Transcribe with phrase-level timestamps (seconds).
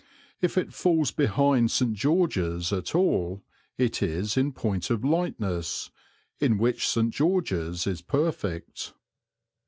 [0.41, 1.93] If it falls behind St.
[1.93, 3.43] George's at all,
[3.77, 5.91] it is in point of lightness,
[6.39, 7.13] in which St.
[7.13, 8.95] George's is perfect.